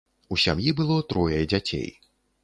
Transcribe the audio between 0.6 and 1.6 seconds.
было трое